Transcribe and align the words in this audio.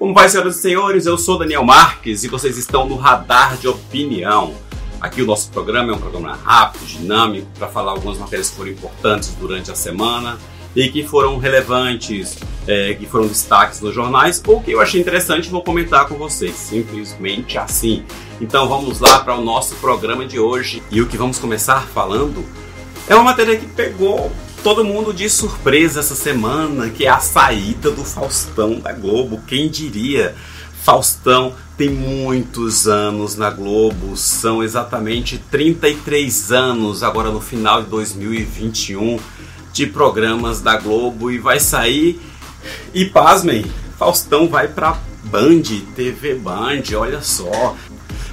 Como 0.00 0.14
vai, 0.14 0.30
senhoras 0.30 0.56
e 0.56 0.62
senhores? 0.62 1.04
Eu 1.04 1.18
sou 1.18 1.38
Daniel 1.38 1.62
Marques 1.62 2.24
e 2.24 2.28
vocês 2.28 2.56
estão 2.56 2.88
no 2.88 2.96
Radar 2.96 3.58
de 3.58 3.68
Opinião. 3.68 4.54
Aqui 4.98 5.20
o 5.20 5.26
nosso 5.26 5.50
programa 5.50 5.92
é 5.92 5.94
um 5.94 5.98
programa 5.98 6.34
rápido, 6.42 6.86
dinâmico, 6.86 7.46
para 7.58 7.68
falar 7.68 7.92
algumas 7.92 8.16
matérias 8.16 8.48
que 8.48 8.56
foram 8.56 8.70
importantes 8.70 9.36
durante 9.38 9.70
a 9.70 9.74
semana 9.74 10.38
e 10.74 10.88
que 10.88 11.06
foram 11.06 11.36
relevantes, 11.36 12.38
é, 12.66 12.94
que 12.94 13.04
foram 13.04 13.26
destaques 13.26 13.82
nos 13.82 13.94
jornais 13.94 14.42
ou 14.46 14.62
que 14.62 14.70
eu 14.70 14.80
achei 14.80 14.98
interessante 14.98 15.50
vou 15.50 15.62
comentar 15.62 16.08
com 16.08 16.14
vocês, 16.14 16.54
simplesmente 16.54 17.58
assim. 17.58 18.02
Então 18.40 18.66
vamos 18.70 19.00
lá 19.00 19.18
para 19.18 19.36
o 19.36 19.44
nosso 19.44 19.74
programa 19.76 20.24
de 20.24 20.38
hoje 20.38 20.82
e 20.90 21.02
o 21.02 21.06
que 21.06 21.18
vamos 21.18 21.38
começar 21.38 21.86
falando 21.88 22.42
é 23.06 23.14
uma 23.14 23.24
matéria 23.24 23.54
que 23.54 23.66
pegou 23.66 24.32
todo 24.62 24.84
mundo 24.84 25.12
de 25.12 25.28
surpresa 25.30 26.00
essa 26.00 26.14
semana, 26.14 26.90
que 26.90 27.06
é 27.06 27.08
a 27.08 27.18
saída 27.18 27.90
do 27.90 28.04
Faustão 28.04 28.78
da 28.78 28.92
Globo. 28.92 29.40
Quem 29.46 29.70
diria? 29.70 30.34
Faustão 30.82 31.54
tem 31.76 31.88
muitos 31.88 32.86
anos 32.86 33.36
na 33.36 33.50
Globo, 33.50 34.16
são 34.16 34.62
exatamente 34.62 35.38
33 35.50 36.52
anos 36.52 37.02
agora 37.02 37.30
no 37.30 37.40
final 37.40 37.82
de 37.82 37.88
2021 37.88 39.18
de 39.72 39.86
programas 39.86 40.60
da 40.60 40.76
Globo 40.76 41.30
e 41.30 41.38
vai 41.38 41.60
sair 41.60 42.20
e 42.92 43.06
pasmem, 43.06 43.64
Faustão 43.98 44.48
vai 44.48 44.68
para 44.68 44.98
Band, 45.24 45.62
TV 45.94 46.34
Band, 46.34 46.82
olha 46.96 47.22
só. 47.22 47.76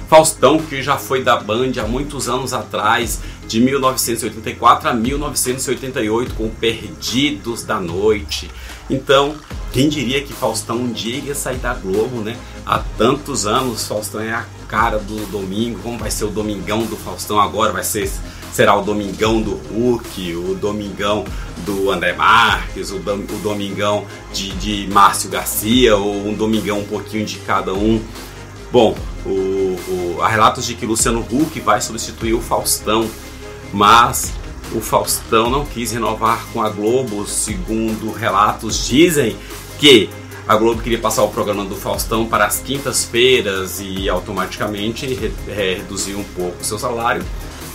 Faustão 0.08 0.58
que 0.58 0.82
já 0.82 0.96
foi 0.96 1.22
da 1.22 1.36
Band 1.36 1.72
há 1.78 1.86
muitos 1.86 2.28
anos 2.30 2.54
atrás, 2.54 3.20
de 3.48 3.60
1984 3.60 4.90
a 4.90 4.94
1988 4.94 6.34
com 6.34 6.50
Perdidos 6.50 7.64
da 7.64 7.80
Noite. 7.80 8.50
Então, 8.90 9.34
quem 9.72 9.88
diria 9.88 10.22
que 10.22 10.34
Faustão 10.34 10.76
um 10.76 10.92
dia 10.92 11.16
ia 11.16 11.34
sair 11.34 11.56
da 11.56 11.72
Globo, 11.72 12.20
né? 12.20 12.36
Há 12.64 12.78
tantos 12.98 13.46
anos, 13.46 13.88
Faustão 13.88 14.20
é 14.20 14.32
a 14.32 14.44
cara 14.68 14.98
do 14.98 15.26
domingo. 15.30 15.80
Como 15.82 15.96
vai 15.96 16.10
ser 16.10 16.24
o 16.24 16.30
domingão 16.30 16.84
do 16.84 16.96
Faustão 16.96 17.40
agora? 17.40 17.72
Vai 17.72 17.84
ser 17.84 18.10
será 18.52 18.76
o 18.76 18.82
domingão 18.82 19.40
do 19.40 19.54
Hulk, 19.54 20.36
o 20.36 20.54
domingão 20.54 21.24
do 21.64 21.90
André 21.90 22.12
Marques, 22.12 22.90
o, 22.90 22.96
o 22.96 23.38
domingão 23.42 24.06
de, 24.32 24.50
de 24.56 24.92
Márcio 24.92 25.30
Garcia, 25.30 25.96
ou 25.96 26.26
um 26.26 26.34
domingão 26.34 26.80
um 26.80 26.84
pouquinho 26.84 27.24
de 27.24 27.38
cada 27.38 27.72
um. 27.72 28.02
Bom, 28.70 28.96
o, 29.24 29.30
o, 29.30 30.18
há 30.20 30.28
relatos 30.28 30.66
de 30.66 30.74
que 30.74 30.84
Luciano 30.84 31.20
Huck 31.20 31.60
vai 31.60 31.80
substituir 31.80 32.34
o 32.34 32.40
Faustão 32.40 33.08
mas 33.72 34.32
o 34.74 34.80
Faustão 34.80 35.50
não 35.50 35.64
quis 35.64 35.92
renovar 35.92 36.46
com 36.52 36.62
a 36.62 36.68
Globo, 36.68 37.26
segundo 37.26 38.12
relatos 38.12 38.86
dizem 38.86 39.36
que 39.78 40.10
a 40.46 40.56
Globo 40.56 40.82
queria 40.82 40.98
passar 40.98 41.22
o 41.24 41.28
programa 41.28 41.64
do 41.64 41.76
Faustão 41.76 42.26
para 42.26 42.46
as 42.46 42.60
quintas-feiras 42.60 43.80
e 43.80 44.08
automaticamente 44.08 45.06
reduzir 45.46 46.14
um 46.14 46.24
pouco 46.24 46.60
o 46.60 46.64
seu 46.64 46.78
salário. 46.78 47.24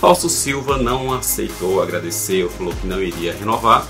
Fausto 0.00 0.28
Silva 0.28 0.76
não 0.76 1.12
aceitou, 1.12 1.82
agradeceu, 1.82 2.50
falou 2.50 2.74
que 2.74 2.86
não 2.86 3.00
iria 3.00 3.32
renovar 3.32 3.86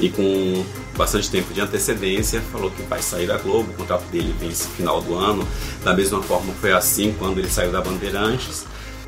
e 0.00 0.08
com 0.08 0.64
bastante 0.96 1.30
tempo 1.30 1.52
de 1.52 1.60
antecedência 1.60 2.40
falou 2.52 2.70
que 2.70 2.82
vai 2.82 3.02
sair 3.02 3.26
da 3.26 3.38
Globo, 3.38 3.70
o 3.72 3.74
contrato 3.74 4.04
dele 4.06 4.34
vence 4.38 4.68
final 4.68 5.00
do 5.00 5.14
ano. 5.14 5.46
Da 5.82 5.94
mesma 5.94 6.22
forma 6.22 6.52
foi 6.60 6.72
assim 6.72 7.14
quando 7.18 7.38
ele 7.38 7.50
saiu 7.50 7.72
da 7.72 7.80
Bandeirantes. 7.80 8.64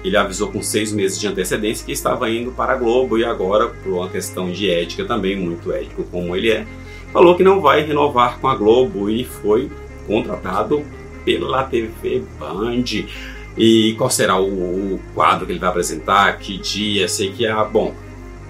Ele 0.07 0.17
avisou 0.17 0.53
com 0.53 0.63
seis 0.63 0.93
meses 0.93 1.19
de 1.19 1.27
antecedência 1.27 1.85
que 1.85 1.91
estava 1.91 2.31
indo 2.31 2.53
para 2.53 2.75
a 2.75 2.77
Globo 2.77 3.19
e 3.19 3.25
agora, 3.25 3.67
por 3.67 3.93
uma 3.93 4.09
questão 4.09 4.53
de 4.53 4.71
ética 4.71 5.05
também, 5.05 5.35
muito 5.35 5.73
ético 5.73 6.05
como 6.05 6.37
ele 6.37 6.51
é, 6.51 6.65
falou 7.13 7.35
que 7.35 7.43
não 7.43 7.61
vai 7.61 7.83
renovar 7.83 8.39
com 8.39 8.47
a 8.47 8.55
Globo 8.55 9.11
e 9.11 9.25
foi 9.25 9.69
contratado 10.07 10.85
pela 11.25 11.65
TV 11.65 12.23
Band. 12.39 12.85
E 13.59 13.95
qual 13.99 14.09
será 14.09 14.39
o, 14.39 14.95
o 14.95 15.01
quadro 15.13 15.45
que 15.45 15.51
ele 15.53 15.59
vai 15.59 15.71
apresentar? 15.71 16.39
Que 16.39 16.57
dia? 16.57 17.09
Sei 17.09 17.33
que 17.33 17.45
é. 17.45 17.53
Bom, 17.65 17.93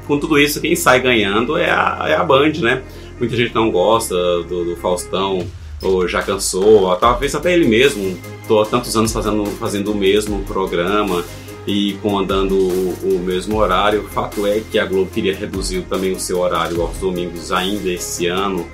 com 0.07 0.19
tudo 0.19 0.39
isso, 0.39 0.61
quem 0.61 0.77
sai 0.77 1.01
ganhando 1.01 1.57
é 1.57 1.71
a, 1.71 2.05
é 2.07 2.15
a 2.17 2.23
Band, 2.23 2.53
né? 2.61 2.83
Muita 3.19 3.35
gente 3.35 3.55
não 3.55 3.71
gosta 3.71 4.15
do, 4.43 4.63
do 4.63 4.77
Faustão 4.77 5.47
ou 5.83 6.07
já 6.07 6.21
cansou, 6.21 6.83
ou 6.83 6.97
talvez 6.97 7.35
até 7.35 7.55
ele 7.55 7.67
mesmo, 7.67 8.19
tô 8.47 8.61
há 8.61 8.67
tantos 8.67 8.97
anos 8.97 9.13
fazendo, 9.13 9.47
fazendo 9.47 9.93
o 9.93 9.95
mesmo 9.95 10.43
programa 10.45 11.25
e 11.67 11.95
comandando 11.95 12.57
o, 12.57 13.17
o, 13.17 13.19
mesmo 13.19 13.57
horário. 13.57 14.03
O 14.03 14.09
fato 14.09 14.47
é 14.47 14.61
que 14.61 14.79
a 14.79 14.87
Globo 14.87 15.11
queria 15.11 15.35
reduzir 15.35 15.83
também 15.83 16.13
o 16.13 16.21
seu 16.21 16.39
horário 16.39 16.81
aos 16.81 16.97
domingos 16.99 17.51
ainda 17.51 17.91
esse 17.91 18.27
ano 18.27 18.67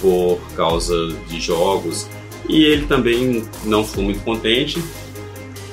por 0.00 0.38
causa 0.54 0.94
de 1.26 1.40
jogos 1.40 2.06
e 2.48 2.62
ele 2.62 2.86
também 2.86 3.44
não 3.64 3.84
ficou 3.84 4.04
muito 4.04 4.22
contente. 4.22 4.82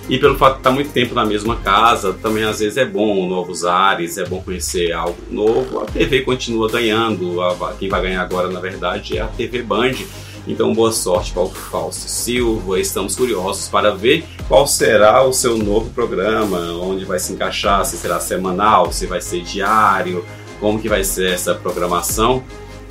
E 0.09 0.18
pelo 0.18 0.38
fato 0.38 0.56
de 0.56 0.59
estar 0.59 0.72
muito 0.72 0.91
tempo 0.91 1.16
na 1.16 1.25
mesma 1.25 1.56
casa, 1.56 2.12
também 2.13 2.44
às 2.44 2.59
vezes 2.59 2.78
é 2.78 2.85
bom 2.85 3.28
novos 3.28 3.63
ares, 3.63 4.18
é 4.18 4.25
bom 4.25 4.41
conhecer 4.41 4.91
algo 4.91 5.18
novo. 5.31 5.80
A 5.80 5.85
TV 5.85 6.22
continua 6.22 6.69
ganhando, 6.69 7.38
quem 7.80 7.88
vai 7.88 8.01
ganhar 8.01 8.22
agora 8.22 8.50
na 8.50 8.59
verdade 8.59 9.18
é 9.18 9.22
a 9.22 9.28
TV 9.28 9.63
Band 9.63 9.94
então, 10.46 10.74
boa 10.74 10.92
sorte 10.92 11.31
para 11.31 11.44
o 11.44 11.50
Fausto 11.50 12.09
Silva. 12.09 12.78
Estamos 12.78 13.16
curiosos 13.16 13.70
para 13.70 13.96
ver 13.96 14.26
qual 14.48 14.68
será 14.68 15.24
o 15.24 15.31
seu 15.31 15.58
novo 15.58 15.90
programa, 15.92 16.59
onde 16.81 17.06
vai 17.06 17.18
se 17.18 17.31
encaixar, 17.31 17.86
se 17.86 17.96
será 17.98 18.20
semanal, 18.20 18.92
se 18.92 19.06
vai 19.06 19.22
ser 19.22 19.42
diário, 19.42 20.26
como 20.59 20.81
que 20.81 20.90
vai 20.90 21.04
ser 21.04 21.31
essa 21.31 21.56
programação 21.56 22.44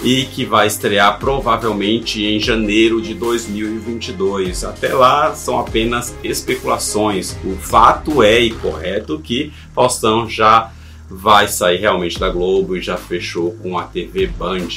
e 0.02 0.24
que 0.24 0.46
vai 0.46 0.66
estrear 0.66 1.18
provavelmente 1.18 2.24
em 2.24 2.40
janeiro 2.40 3.02
de 3.02 3.12
2022. 3.12 4.64
Até 4.64 4.94
lá 4.94 5.34
são 5.34 5.58
apenas 5.58 6.14
especulações. 6.24 7.36
O 7.44 7.54
fato 7.56 8.22
é 8.22 8.40
e 8.40 8.50
correto 8.50 9.18
que 9.18 9.52
Faustão 9.74 10.26
já 10.26 10.72
vai 11.08 11.46
sair 11.48 11.76
realmente 11.76 12.18
da 12.18 12.30
Globo 12.30 12.76
e 12.78 12.80
já 12.80 12.96
fechou 12.96 13.52
com 13.62 13.78
a 13.78 13.84
TV 13.84 14.26
Band. 14.26 14.68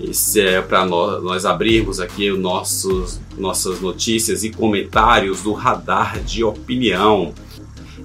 Esse 0.00 0.40
é 0.40 0.62
para 0.62 0.86
nós, 0.86 1.22
nós 1.22 1.44
abrirmos 1.44 1.98
aqui 1.98 2.30
os 2.30 2.38
nossos, 2.38 3.20
nossas 3.36 3.80
notícias 3.80 4.44
e 4.44 4.50
comentários 4.50 5.42
do 5.42 5.52
Radar 5.52 6.20
de 6.20 6.44
Opinião. 6.44 7.34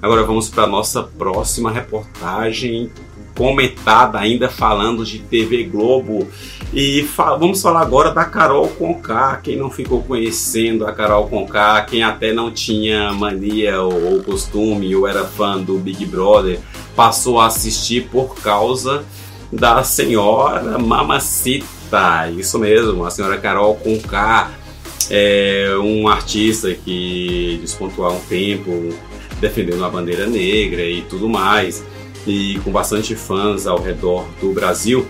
Agora 0.02 0.24
vamos 0.24 0.50
para 0.50 0.64
a 0.64 0.68
nossa 0.68 1.04
próxima 1.04 1.72
reportagem 1.72 2.92
comentada 3.36 4.20
ainda 4.20 4.48
falando 4.48 5.04
de 5.04 5.20
TV 5.20 5.64
Globo 5.64 6.28
e 6.72 7.04
fa 7.04 7.36
vamos 7.36 7.62
falar 7.62 7.82
agora 7.82 8.12
da 8.12 8.26
Carol 8.26 8.68
Conká. 8.70 9.38
Quem 9.38 9.56
não 9.56 9.70
ficou 9.70 10.02
conhecendo 10.04 10.86
a 10.86 10.92
Carol 10.92 11.28
Conká, 11.28 11.82
quem 11.82 12.04
até 12.04 12.34
não 12.34 12.52
tinha 12.52 13.14
mania 13.14 13.82
ou, 13.82 14.14
ou 14.14 14.24
costume 14.24 14.96
ou 14.96 15.08
era 15.08 15.26
fã 15.26 15.60
do 15.60 15.78
Big 15.78 16.06
Brother, 16.06 16.60
passou 16.96 17.40
a 17.40 17.48
assistir 17.48 18.08
por 18.10 18.36
causa 18.36 19.04
da 19.52 19.84
senhora 19.84 20.80
Mamacita 20.80 21.83
Tá, 21.94 22.28
isso 22.28 22.58
mesmo, 22.58 23.06
a 23.06 23.12
senhora 23.12 23.38
Carol 23.38 23.76
Conká 23.76 24.50
é 25.12 25.76
um 25.80 26.08
artista 26.08 26.74
que 26.74 27.60
despontou 27.62 28.04
há 28.04 28.12
um 28.12 28.20
tempo 28.22 28.90
defendendo 29.40 29.86
a 29.86 29.90
bandeira 29.92 30.26
negra 30.26 30.82
e 30.82 31.04
tudo 31.04 31.30
mais, 31.30 31.84
e 32.26 32.60
com 32.64 32.72
bastante 32.72 33.14
fãs 33.14 33.68
ao 33.68 33.80
redor 33.80 34.26
do 34.42 34.52
Brasil, 34.52 35.06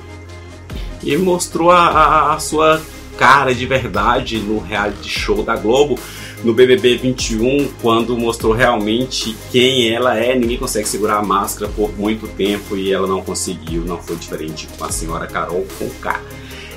e 1.02 1.16
mostrou 1.16 1.72
a, 1.72 1.88
a, 1.88 2.34
a 2.34 2.40
sua 2.40 2.82
cara 3.18 3.56
de 3.56 3.66
verdade 3.66 4.40
no 4.40 4.60
reality 4.60 5.08
show 5.08 5.42
da 5.42 5.56
Globo, 5.56 5.98
no 6.44 6.54
BBB 6.54 6.98
21, 6.98 7.70
quando 7.82 8.18
mostrou 8.18 8.52
realmente 8.52 9.34
quem 9.54 9.88
ela 9.90 10.18
é. 10.18 10.36
Ninguém 10.36 10.58
consegue 10.58 10.90
segurar 10.90 11.20
a 11.20 11.24
máscara 11.24 11.72
por 11.74 11.98
muito 11.98 12.28
tempo 12.28 12.76
e 12.76 12.92
ela 12.92 13.08
não 13.08 13.22
conseguiu, 13.22 13.86
não 13.86 14.04
foi 14.04 14.18
diferente 14.18 14.68
com 14.78 14.84
a 14.84 14.92
senhora 14.92 15.28
Carol 15.28 15.66
Conká. 15.80 16.20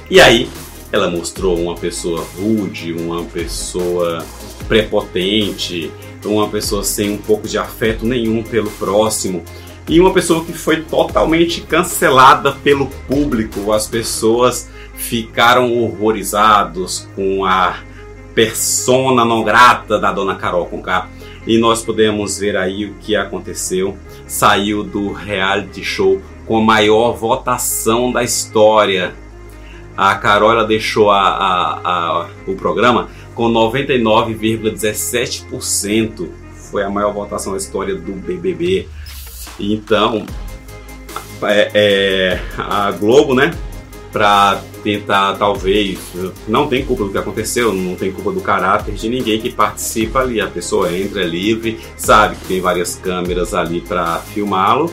E 0.09 0.21
aí 0.21 0.49
ela 0.93 1.11
mostrou 1.11 1.59
uma 1.59 1.75
pessoa 1.75 2.25
rude, 2.37 2.93
uma 2.93 3.25
pessoa 3.25 4.25
prepotente, 4.69 5.91
uma 6.25 6.49
pessoa 6.49 6.85
sem 6.85 7.11
um 7.11 7.19
pouco 7.19 7.49
de 7.49 7.59
afeto 7.59 8.07
nenhum 8.07 8.43
pelo 8.43 8.71
próximo 8.71 9.43
e 9.89 10.01
uma 10.01 10.13
pessoa 10.13 10.45
que 10.45 10.53
foi 10.53 10.83
totalmente 10.83 11.61
cancelada 11.61 12.53
pelo 12.53 12.87
público. 13.09 13.73
As 13.73 13.87
pessoas 13.87 14.69
ficaram 14.95 15.73
horrorizados 15.73 17.09
com 17.15 17.45
a 17.45 17.77
persona 18.35 19.25
não 19.25 19.45
grata 19.45 19.99
da 19.99 20.13
dona 20.13 20.35
Carol 20.35 20.67
Conká. 20.67 21.09
E 21.47 21.59
nós 21.59 21.83
podemos 21.83 22.39
ver 22.39 22.57
aí 22.57 22.85
o 22.85 22.95
que 22.95 23.15
aconteceu. 23.15 23.97
Saiu 24.27 24.83
do 24.83 25.13
reality 25.13 25.85
show 25.85 26.21
com 26.45 26.59
a 26.59 26.61
maior 26.61 27.13
votação 27.13 28.11
da 28.11 28.25
história 28.25 29.15
a 29.97 30.15
Carola 30.17 30.65
deixou 30.65 31.11
a, 31.11 31.29
a, 31.29 31.81
a, 31.85 32.29
o 32.47 32.55
programa 32.55 33.09
com 33.35 33.51
99,17%. 33.51 36.29
Foi 36.71 36.83
a 36.83 36.91
maior 36.91 37.13
votação 37.13 37.53
da 37.53 37.59
história 37.59 37.95
do 37.95 38.13
BBB. 38.13 38.89
Então, 39.59 40.27
é, 41.43 41.71
é, 41.75 42.39
a 42.59 42.91
Globo, 42.93 43.35
né? 43.35 43.53
para 44.17 44.63
tentar, 44.83 45.35
talvez, 45.35 45.99
não 46.49 46.69
tem 46.69 46.87
culpa 46.87 47.05
do 47.05 47.11
que 47.11 47.19
aconteceu, 47.19 47.71
não 47.75 47.95
tem 47.95 48.11
culpa 48.11 48.33
do 48.33 48.41
caráter 48.41 48.95
de 48.95 49.11
ninguém 49.11 49.39
que 49.39 49.51
participa 49.51 50.21
ali. 50.21 50.41
A 50.41 50.47
pessoa 50.47 50.91
entra 50.91 51.21
é 51.21 51.27
livre, 51.27 51.79
sabe 51.99 52.35
que 52.37 52.47
tem 52.47 52.59
várias 52.59 52.95
câmeras 52.95 53.53
ali 53.53 53.83
para 53.83 54.17
filmá-lo 54.33 54.91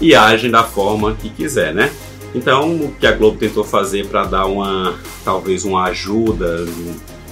e 0.00 0.16
age 0.16 0.48
da 0.48 0.64
forma 0.64 1.14
que 1.14 1.30
quiser, 1.30 1.72
né? 1.72 1.92
Então, 2.36 2.76
o 2.76 2.92
que 2.92 3.06
a 3.06 3.12
Globo 3.12 3.38
tentou 3.38 3.64
fazer 3.64 4.08
para 4.08 4.24
dar 4.26 4.44
uma, 4.44 4.94
talvez, 5.24 5.64
uma 5.64 5.84
ajuda 5.84 6.66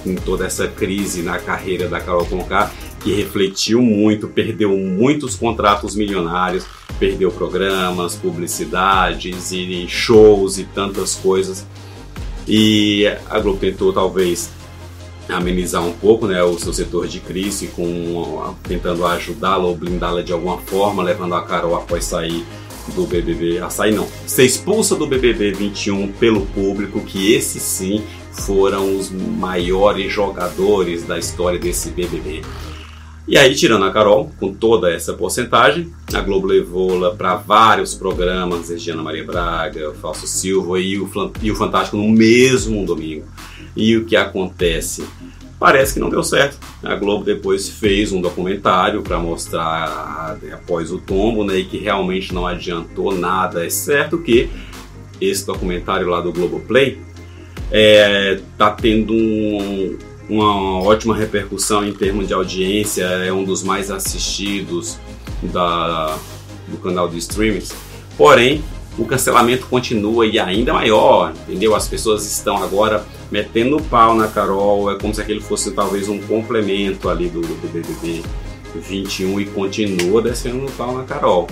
em 0.03 0.15
toda 0.15 0.47
essa 0.47 0.67
crise 0.67 1.21
na 1.21 1.37
carreira 1.37 1.87
da 1.87 2.01
Carol 2.01 2.25
Conká, 2.25 2.71
que 3.01 3.13
refletiu 3.13 3.83
muito, 3.83 4.27
perdeu 4.27 4.75
muitos 4.75 5.35
contratos 5.35 5.95
milionários, 5.95 6.65
perdeu 6.97 7.31
programas, 7.31 8.15
publicidades 8.15 9.51
e 9.51 9.87
shows 9.87 10.57
e 10.57 10.63
tantas 10.63 11.13
coisas. 11.13 11.67
E 12.47 13.05
a 13.29 13.39
Globo 13.39 13.59
tentou 13.59 13.93
talvez 13.93 14.49
amenizar 15.29 15.83
um 15.83 15.93
pouco 15.93 16.25
né, 16.25 16.43
o 16.43 16.57
seu 16.57 16.73
setor 16.73 17.07
de 17.07 17.19
crise, 17.19 17.67
com, 17.67 18.55
tentando 18.63 19.05
ajudá-la 19.05 19.65
ou 19.65 19.75
blindá-la 19.75 20.23
de 20.23 20.33
alguma 20.33 20.57
forma, 20.57 21.03
levando 21.03 21.35
a 21.35 21.43
Carol 21.43 21.75
após 21.75 22.05
sair 22.05 22.43
do 22.91 23.05
BBB, 23.05 23.59
a 23.59 23.69
sair 23.69 23.93
não, 23.93 24.07
ser 24.25 24.45
expulsa 24.45 24.95
do 24.95 25.07
BBB 25.07 25.51
21 25.53 26.11
pelo 26.13 26.45
público, 26.47 27.01
que 27.01 27.33
esses 27.33 27.61
sim 27.61 28.03
foram 28.31 28.97
os 28.97 29.09
maiores 29.11 30.11
jogadores 30.11 31.03
da 31.03 31.17
história 31.17 31.59
desse 31.59 31.89
BBB. 31.91 32.41
E 33.27 33.39
aí, 33.39 33.55
tirando 33.55 33.85
a 33.85 33.91
Carol, 33.91 34.31
com 34.39 34.53
toda 34.53 34.91
essa 34.91 35.13
porcentagem, 35.13 35.91
a 36.13 36.21
Globo 36.21 36.45
levou-la 36.45 37.15
para 37.15 37.35
vários 37.35 37.95
programas, 37.95 38.69
Regiana 38.69 39.01
Maria 39.01 39.23
Braga, 39.23 39.89
o 39.89 39.95
Falso 39.95 40.27
Silva 40.27 40.79
e 40.79 40.99
o, 40.99 41.09
e 41.41 41.49
o 41.49 41.55
Fantástico 41.55 41.97
no 41.97 42.07
mesmo 42.07 42.85
domingo. 42.85 43.25
E 43.75 43.97
o 43.97 44.05
que 44.05 44.15
acontece? 44.15 45.03
Parece 45.59 45.93
que 45.93 45.99
não 45.99 46.09
deu 46.09 46.23
certo. 46.23 46.57
A 46.83 46.95
Globo 46.95 47.23
depois 47.23 47.69
fez 47.69 48.11
um 48.11 48.21
documentário 48.21 49.01
para 49.01 49.17
mostrar 49.17 50.37
após 50.51 50.91
o 50.91 50.97
tombo, 50.97 51.43
né, 51.43 51.59
e 51.59 51.65
que 51.65 51.77
realmente 51.77 52.33
não 52.33 52.45
adiantou 52.45 53.15
nada, 53.15 53.65
exceto 53.65 54.17
que 54.17 54.49
esse 55.19 55.45
documentário 55.45 56.07
lá 56.07 56.19
do 56.19 56.31
Globoplay 56.31 56.99
é, 57.71 58.39
tá 58.57 58.69
tendo 58.71 59.13
um, 59.13 59.97
uma 60.29 60.81
ótima 60.81 61.15
repercussão 61.15 61.85
em 61.85 61.93
termos 61.93 62.27
de 62.27 62.33
audiência, 62.33 63.03
é 63.03 63.31
um 63.31 63.43
dos 63.43 63.63
mais 63.63 63.89
assistidos 63.89 64.97
da, 65.41 66.17
do 66.67 66.77
canal 66.77 67.07
de 67.07 67.17
streamings. 67.17 67.73
Porém, 68.17 68.63
o 68.97 69.05
cancelamento 69.05 69.67
continua 69.67 70.25
e 70.25 70.39
ainda 70.39 70.73
maior, 70.73 71.33
entendeu? 71.47 71.75
As 71.75 71.87
pessoas 71.87 72.25
estão 72.25 72.63
agora 72.63 73.05
metendo 73.31 73.81
pau 73.83 74.15
na 74.15 74.27
Carol, 74.27 74.91
é 74.91 74.97
como 74.97 75.13
se 75.13 75.21
aquele 75.21 75.41
fosse 75.41 75.71
talvez 75.71 76.07
um 76.07 76.19
complemento 76.19 77.09
ali 77.09 77.27
do, 77.27 77.41
do 77.41 77.67
BBB 77.67 78.23
21 78.79 79.39
e 79.39 79.45
continua 79.45 80.21
descendo 80.21 80.71
pau 80.73 80.97
na 80.97 81.03
Carol. 81.03 81.47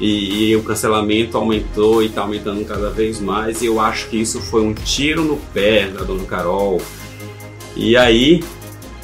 E, 0.00 0.50
e, 0.50 0.56
o 0.56 0.62
cancelamento 0.62 1.38
aumentou 1.38 2.02
e 2.02 2.06
está 2.06 2.20
aumentando 2.20 2.62
cada 2.66 2.90
vez 2.90 3.18
mais. 3.18 3.62
E 3.62 3.66
eu 3.66 3.80
acho 3.80 4.08
que 4.08 4.20
isso 4.20 4.40
foi 4.40 4.62
um 4.62 4.74
tiro 4.74 5.24
no 5.24 5.36
pé 5.54 5.88
da 5.88 6.02
dona 6.02 6.24
Carol. 6.24 6.80
E 7.74 7.96
aí, 7.96 8.44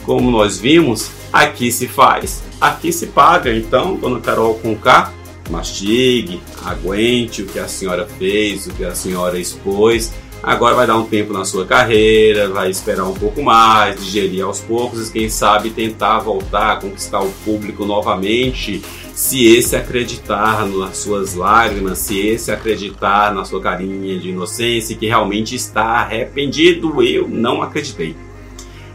como 0.04 0.30
nós 0.30 0.58
vimos, 0.58 1.10
aqui 1.32 1.72
se 1.72 1.88
faz, 1.88 2.42
aqui 2.60 2.92
se 2.92 3.06
paga. 3.06 3.54
Então, 3.54 3.96
dona 3.96 4.20
Carol 4.20 4.54
com 4.56 4.76
K, 4.76 5.12
mastigue, 5.50 6.40
aguente 6.64 7.42
o 7.42 7.46
que 7.46 7.58
a 7.58 7.68
senhora 7.68 8.06
fez, 8.06 8.66
o 8.66 8.72
que 8.72 8.84
a 8.84 8.94
senhora 8.94 9.38
expôs. 9.38 10.12
Agora 10.42 10.74
vai 10.74 10.86
dar 10.86 10.96
um 10.96 11.04
tempo 11.04 11.32
na 11.32 11.44
sua 11.44 11.64
carreira, 11.64 12.48
vai 12.48 12.68
esperar 12.68 13.04
um 13.04 13.14
pouco 13.14 13.42
mais, 13.42 14.04
digerir 14.04 14.44
aos 14.44 14.60
poucos 14.60 15.08
e 15.08 15.12
quem 15.12 15.28
sabe 15.28 15.70
tentar 15.70 16.18
voltar 16.18 16.80
conquistar 16.80 17.20
o 17.20 17.30
público 17.44 17.84
novamente 17.84 18.82
se 19.14 19.44
esse 19.46 19.76
acreditar 19.76 20.66
nas 20.66 20.96
suas 20.96 21.34
lágrimas, 21.34 21.98
se 21.98 22.18
esse 22.18 22.50
acreditar 22.50 23.32
na 23.34 23.44
sua 23.44 23.60
carinha 23.60 24.18
de 24.18 24.30
inocência, 24.30 24.96
que 24.96 25.06
realmente 25.06 25.54
está 25.54 25.84
arrependido, 26.00 27.02
eu 27.02 27.28
não 27.28 27.62
acreditei. 27.62 28.16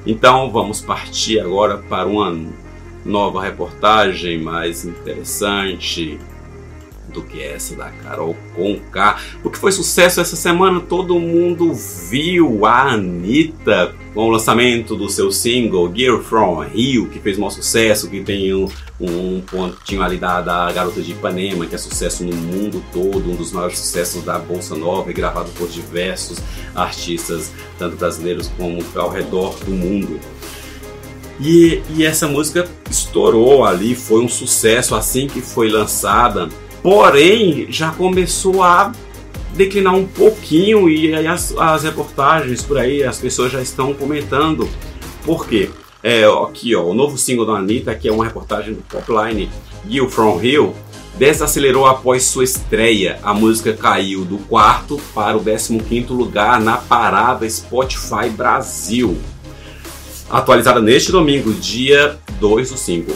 Então 0.06 0.52
vamos 0.52 0.82
partir 0.82 1.40
agora 1.40 1.78
para 1.78 2.08
uma 2.08 2.36
nova 3.06 3.42
reportagem 3.42 4.42
mais 4.42 4.86
interessante, 4.86 6.20
do 7.18 7.24
que 7.24 7.42
essa 7.42 7.76
da 7.76 7.90
Carol 7.90 8.36
Conká. 8.56 9.20
O 9.44 9.50
que 9.50 9.58
foi 9.58 9.72
sucesso 9.72 10.22
essa 10.22 10.36
semana, 10.36 10.80
todo 10.80 11.20
mundo 11.20 11.74
viu 11.74 12.66
a 12.66 12.92
Anitta 12.92 13.96
com 14.14 14.28
o 14.28 14.30
lançamento 14.30 14.96
do 14.96 15.10
seu 15.10 15.32
single 15.32 15.92
Gear 15.94 16.20
From 16.20 16.60
Rio, 16.60 17.08
que 17.08 17.20
fez 17.20 17.38
maior 17.38 17.50
sucesso, 17.50 18.10
que 18.10 18.22
tem 18.22 18.54
um, 18.54 18.68
um 19.00 19.42
pontinho 19.42 20.04
ali 20.04 20.18
da, 20.18 20.42
da 20.42 20.72
Garota 20.72 21.02
de 21.02 21.12
Ipanema, 21.12 21.66
que 21.66 21.74
é 21.74 21.78
sucesso 21.78 22.24
no 22.24 22.36
mundo 22.36 22.84
todo, 22.94 23.32
um 23.32 23.36
dos 23.36 23.52
maiores 23.52 23.80
sucessos 23.80 24.24
da 24.24 24.38
Bolsa 24.38 24.76
Nova, 24.76 25.12
gravado 25.12 25.50
por 25.52 25.68
diversos 25.68 26.38
artistas, 26.76 27.52
tanto 27.80 27.96
brasileiros 27.96 28.52
como 28.58 28.84
ao 28.96 29.10
redor 29.10 29.56
do 29.66 29.72
mundo. 29.72 30.20
E, 31.40 31.84
e, 31.96 32.04
essa 32.04 32.28
música 32.28 32.68
estourou 32.90 33.64
ali, 33.64 33.94
foi 33.94 34.24
um 34.24 34.30
sucesso 34.30 34.96
assim 34.96 35.28
que 35.28 35.42
foi 35.42 35.70
lançada. 35.70 36.50
Porém, 36.82 37.68
já 37.70 37.92
começou 37.92 38.64
a 38.64 38.92
declinar 39.56 39.96
um 39.96 40.06
pouquinho 40.06 40.90
e 40.90 41.14
aí 41.14 41.28
as, 41.28 41.56
as 41.58 41.84
reportagens 41.84 42.62
por 42.62 42.78
aí, 42.78 43.04
as 43.04 43.18
pessoas 43.18 43.52
já 43.52 43.62
estão 43.62 43.94
comentando. 43.94 44.70
Por 45.26 45.48
quê? 45.48 45.70
É, 46.04 46.24
aqui, 46.26 46.76
ó, 46.76 46.84
o 46.84 46.94
novo 46.94 47.18
single 47.18 47.46
da 47.46 47.54
Anitta, 47.54 47.94
que 47.96 48.08
é 48.08 48.12
uma 48.12 48.24
reportagem 48.24 48.76
do 48.76 48.82
Popline, 48.84 49.50
You 49.90 50.10
From 50.10 50.42
Hill, 50.42 50.74
desacelerou 51.18 51.86
após 51.86 52.24
sua 52.24 52.44
estreia. 52.44 53.20
A 53.24 53.34
música 53.34 53.74
caiu 53.74 54.24
do 54.24 54.38
quarto 54.38 55.02
para 55.14 55.36
o 55.36 55.44
15º 55.44 56.12
lugar 56.12 56.62
na 56.62 56.78
parada 56.78 57.50
Spotify 57.50 58.30
Brasil. 58.30 59.18
Atualizada 60.30 60.80
neste 60.80 61.12
domingo, 61.12 61.52
dia 61.54 62.18
2 62.40 62.70
do 62.70 62.78
5. 62.78 63.12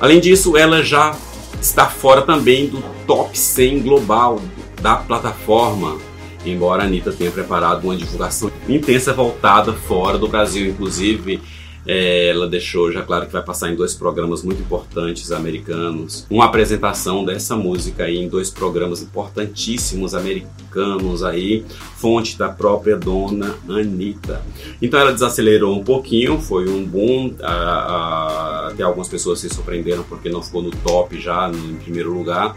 Além 0.00 0.20
disso, 0.20 0.56
ela 0.56 0.82
já 0.82 1.16
está 1.60 1.86
fora 1.86 2.22
também 2.22 2.66
do 2.66 2.82
top 3.06 3.38
100 3.38 3.80
global 3.82 4.40
da 4.80 4.96
plataforma. 4.96 5.98
Embora 6.44 6.82
a 6.82 6.86
Anitta 6.86 7.12
tenha 7.12 7.30
preparado 7.30 7.84
uma 7.84 7.96
divulgação 7.96 8.50
intensa 8.68 9.12
voltada 9.12 9.72
fora 9.72 10.16
do 10.16 10.28
Brasil, 10.28 10.68
inclusive 10.68 11.42
é, 11.88 12.28
ela 12.28 12.46
deixou 12.46 12.92
já 12.92 13.00
claro 13.00 13.24
que 13.24 13.32
vai 13.32 13.42
passar 13.42 13.72
em 13.72 13.74
dois 13.74 13.94
programas 13.94 14.42
muito 14.42 14.60
importantes 14.60 15.32
americanos. 15.32 16.26
Uma 16.28 16.44
apresentação 16.44 17.24
dessa 17.24 17.56
música 17.56 18.04
aí 18.04 18.18
em 18.18 18.28
dois 18.28 18.50
programas 18.50 19.00
importantíssimos 19.00 20.14
americanos 20.14 21.24
aí, 21.24 21.64
fonte 21.96 22.36
da 22.36 22.50
própria 22.50 22.94
dona 22.94 23.56
Anitta. 23.66 24.42
Então 24.82 25.00
ela 25.00 25.14
desacelerou 25.14 25.74
um 25.74 25.82
pouquinho, 25.82 26.38
foi 26.38 26.68
um 26.68 26.84
boom. 26.84 27.34
A, 27.42 27.52
a, 27.52 28.68
até 28.68 28.82
algumas 28.82 29.08
pessoas 29.08 29.40
se 29.40 29.48
surpreenderam 29.48 30.02
porque 30.02 30.28
não 30.28 30.42
ficou 30.42 30.60
no 30.60 30.70
top 30.70 31.18
já, 31.18 31.48
no, 31.48 31.78
primeiro 31.78 32.12
lugar. 32.12 32.54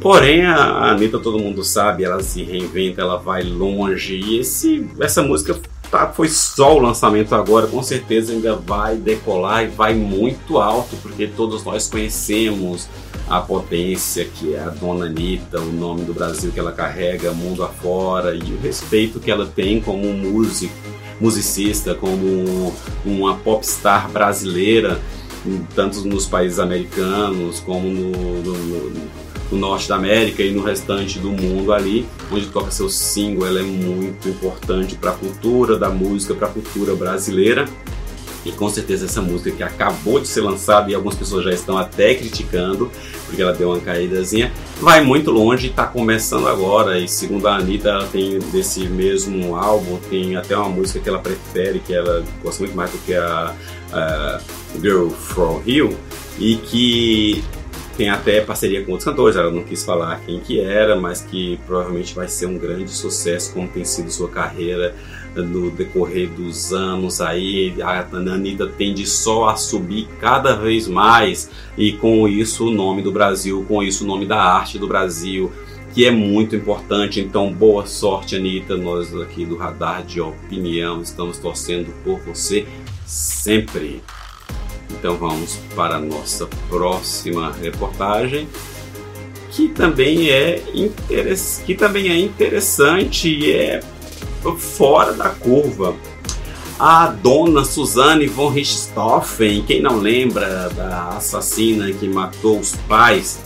Porém, 0.00 0.46
a 0.46 0.92
Anitta, 0.92 1.18
todo 1.18 1.38
mundo 1.38 1.62
sabe, 1.62 2.04
ela 2.04 2.22
se 2.22 2.42
reinventa, 2.42 3.02
ela 3.02 3.18
vai 3.18 3.42
longe. 3.42 4.14
E 4.14 4.38
esse, 4.38 4.88
essa 4.98 5.22
música 5.22 5.60
tá, 5.90 6.08
foi 6.08 6.28
só 6.28 6.76
o 6.76 6.78
lançamento 6.78 7.34
agora, 7.34 7.66
com 7.66 7.82
certeza 7.82 8.32
ainda 8.32 8.54
vai 8.56 8.96
decolar 8.96 9.64
e 9.64 9.68
vai 9.68 9.94
muito 9.94 10.58
alto, 10.58 10.96
porque 11.02 11.26
todos 11.26 11.64
nós 11.64 11.88
conhecemos 11.88 12.88
a 13.28 13.40
potência 13.40 14.24
que 14.24 14.54
é 14.54 14.60
a 14.60 14.70
Dona 14.70 15.06
Anitta, 15.06 15.60
o 15.60 15.72
nome 15.72 16.02
do 16.02 16.14
Brasil 16.14 16.50
que 16.50 16.58
ela 16.58 16.72
carrega 16.72 17.32
mundo 17.32 17.62
afora 17.62 18.34
e 18.34 18.40
o 18.40 18.60
respeito 18.60 19.20
que 19.20 19.30
ela 19.30 19.46
tem 19.46 19.80
como 19.80 20.12
músico, 20.12 20.74
musicista, 21.20 21.94
como 21.94 22.72
uma 23.04 23.36
popstar 23.36 24.10
brasileira, 24.10 25.00
tanto 25.74 26.00
nos 26.06 26.26
países 26.26 26.58
americanos 26.58 27.60
como 27.60 27.88
no, 27.88 28.42
no, 28.42 28.90
no 28.90 29.27
no 29.50 29.58
norte 29.58 29.88
da 29.88 29.96
América 29.96 30.42
e 30.42 30.52
no 30.52 30.62
restante 30.62 31.18
do 31.18 31.30
mundo 31.30 31.72
ali, 31.72 32.06
onde 32.30 32.46
toca 32.46 32.70
seu 32.70 32.88
single, 32.88 33.46
ela 33.46 33.60
é 33.60 33.62
muito 33.62 34.28
importante 34.28 34.94
para 34.94 35.10
a 35.10 35.14
cultura 35.14 35.78
da 35.78 35.88
música, 35.88 36.34
para 36.34 36.48
a 36.48 36.50
cultura 36.50 36.94
brasileira. 36.94 37.66
E 38.44 38.52
com 38.52 38.68
certeza 38.68 39.06
essa 39.06 39.20
música 39.20 39.50
que 39.50 39.62
acabou 39.62 40.20
de 40.20 40.28
ser 40.28 40.40
lançada 40.40 40.90
e 40.90 40.94
algumas 40.94 41.16
pessoas 41.16 41.44
já 41.44 41.52
estão 41.52 41.76
até 41.76 42.14
criticando, 42.14 42.90
porque 43.26 43.42
ela 43.42 43.52
deu 43.52 43.70
uma 43.70 43.80
caídazinha, 43.80 44.52
vai 44.80 45.02
muito 45.02 45.30
longe 45.30 45.66
e 45.66 45.70
está 45.70 45.84
começando 45.84 46.46
agora. 46.46 46.98
E 46.98 47.08
segundo 47.08 47.46
a 47.48 47.56
Anitta, 47.56 47.88
ela 47.88 48.06
tem 48.06 48.38
desse 48.52 48.86
mesmo 48.86 49.56
álbum, 49.56 49.98
tem 50.08 50.36
até 50.36 50.56
uma 50.56 50.68
música 50.68 51.00
que 51.00 51.08
ela 51.08 51.18
prefere, 51.18 51.80
que 51.80 51.92
ela 51.92 52.24
gosta 52.42 52.62
muito 52.62 52.76
mais 52.76 52.90
do 52.90 52.98
que 52.98 53.12
a, 53.12 53.54
a 53.92 54.40
Girl 54.80 55.08
From 55.10 55.60
Hill, 55.66 55.94
e 56.38 56.56
que 56.56 57.44
tem 57.98 58.08
até 58.08 58.40
parceria 58.40 58.84
com 58.84 58.92
outros 58.92 59.04
cantores, 59.04 59.34
ela 59.34 59.50
não 59.50 59.64
quis 59.64 59.84
falar 59.84 60.20
quem 60.24 60.38
que 60.38 60.60
era, 60.60 60.94
mas 60.94 61.20
que 61.20 61.58
provavelmente 61.66 62.14
vai 62.14 62.28
ser 62.28 62.46
um 62.46 62.56
grande 62.56 62.92
sucesso, 62.92 63.52
como 63.52 63.66
tem 63.66 63.84
sido 63.84 64.08
sua 64.08 64.28
carreira 64.28 64.94
no 65.34 65.68
decorrer 65.72 66.30
dos 66.30 66.72
anos 66.72 67.20
aí. 67.20 67.74
A 67.82 68.06
Anitta 68.12 68.68
tende 68.68 69.04
só 69.04 69.48
a 69.48 69.56
subir 69.56 70.06
cada 70.20 70.54
vez 70.54 70.86
mais 70.86 71.50
e 71.76 71.92
com 71.92 72.28
isso 72.28 72.68
o 72.68 72.70
nome 72.70 73.02
do 73.02 73.10
Brasil, 73.10 73.64
com 73.66 73.82
isso 73.82 74.04
o 74.04 74.06
nome 74.06 74.26
da 74.26 74.40
arte 74.40 74.78
do 74.78 74.86
Brasil, 74.86 75.50
que 75.92 76.06
é 76.06 76.12
muito 76.12 76.54
importante. 76.54 77.18
Então, 77.20 77.52
boa 77.52 77.84
sorte, 77.84 78.36
Anitta. 78.36 78.76
Nós 78.76 79.12
aqui 79.16 79.44
do 79.44 79.56
Radar 79.56 80.04
de 80.04 80.20
Opinião 80.20 81.02
estamos 81.02 81.38
torcendo 81.38 81.92
por 82.04 82.20
você 82.20 82.64
sempre. 83.04 84.00
Então 84.98 85.16
vamos 85.16 85.58
para 85.76 85.96
a 85.96 86.00
nossa 86.00 86.48
próxima 86.68 87.52
reportagem, 87.52 88.48
que 89.50 89.68
também 89.68 90.28
é, 90.28 90.60
que 91.64 91.74
também 91.74 92.08
é 92.08 92.18
interessante 92.18 93.28
e 93.28 93.52
é 93.52 93.80
fora 94.58 95.12
da 95.12 95.28
curva. 95.28 95.94
A 96.80 97.08
dona 97.08 97.64
Suzane 97.64 98.26
von 98.26 98.48
Richthofen, 98.48 99.64
quem 99.64 99.80
não 99.82 99.98
lembra 99.98 100.68
da 100.70 101.08
assassina 101.16 101.90
que 101.92 102.06
matou 102.08 102.58
os 102.58 102.74
pais 102.88 103.40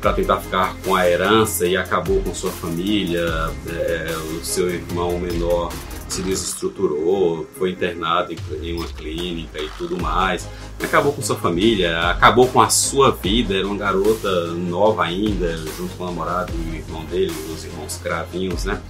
para 0.00 0.12
tentar 0.12 0.40
ficar 0.40 0.76
com 0.84 0.94
a 0.94 1.08
herança 1.08 1.66
e 1.66 1.76
acabou 1.76 2.20
com 2.20 2.32
sua 2.32 2.52
família, 2.52 3.50
é, 3.68 4.14
o 4.38 4.44
seu 4.44 4.70
irmão 4.70 5.18
menor 5.18 5.72
se 6.16 6.22
desestruturou, 6.22 7.46
foi 7.58 7.70
internado 7.70 8.34
em 8.62 8.74
uma 8.74 8.86
clínica 8.86 9.58
e 9.58 9.68
tudo 9.76 10.00
mais. 10.00 10.48
Acabou 10.82 11.12
com 11.12 11.20
sua 11.20 11.36
família, 11.36 12.10
acabou 12.10 12.46
com 12.48 12.60
a 12.60 12.70
sua 12.70 13.10
vida. 13.10 13.54
Era 13.54 13.66
uma 13.66 13.76
garota 13.76 14.46
nova 14.52 15.04
ainda, 15.04 15.56
junto 15.76 15.94
com 15.96 16.04
o 16.04 16.06
namorado 16.06 16.52
e 16.54 16.70
o 16.70 16.74
irmão 16.74 17.04
dele, 17.04 17.34
os 17.54 17.64
irmãos 17.64 18.00
cravinhos, 18.02 18.64
né? 18.64 18.80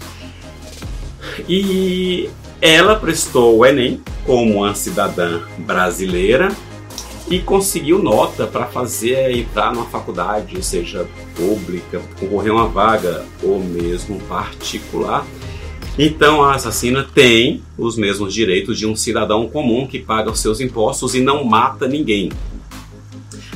E 1.48 2.30
ela 2.60 2.94
prestou 2.94 3.58
o 3.58 3.66
Enem 3.66 4.00
como 4.24 4.58
uma 4.58 4.74
cidadã 4.74 5.42
brasileira 5.58 6.54
e 7.28 7.40
conseguiu 7.40 7.98
nota 7.98 8.46
para 8.46 8.66
fazer 8.66 9.36
entrar 9.36 9.74
numa 9.74 9.86
faculdade, 9.86 10.64
seja 10.64 11.08
pública, 11.34 12.00
concorrer 12.20 12.52
a 12.52 12.54
uma 12.54 12.68
vaga 12.68 13.24
ou 13.42 13.58
mesmo 13.58 14.20
particular. 14.22 15.26
Então 15.98 16.42
a 16.42 16.54
assassina 16.54 17.02
tem 17.02 17.62
os 17.78 17.96
mesmos 17.96 18.34
direitos 18.34 18.78
de 18.78 18.86
um 18.86 18.94
cidadão 18.94 19.48
comum 19.48 19.86
que 19.86 19.98
paga 19.98 20.30
os 20.30 20.40
seus 20.40 20.60
impostos 20.60 21.14
e 21.14 21.20
não 21.20 21.42
mata 21.42 21.88
ninguém. 21.88 22.30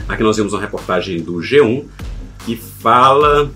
Aqui 0.09 0.23
nós 0.23 0.37
vemos 0.37 0.53
uma 0.53 0.61
reportagem 0.61 1.21
do 1.23 1.35
G1 1.35 1.85
que 2.47 2.57
fala 2.57 3.51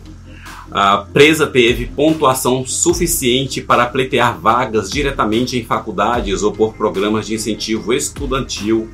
a 0.70 0.98
presa 0.98 1.46
teve 1.46 1.86
pontuação 1.86 2.66
suficiente 2.66 3.60
para 3.60 3.86
pleitear 3.86 4.38
vagas 4.38 4.90
diretamente 4.90 5.56
em 5.56 5.64
faculdades 5.64 6.42
ou 6.42 6.52
por 6.52 6.74
programas 6.74 7.26
de 7.26 7.34
incentivo 7.34 7.92
estudantil. 7.92 8.88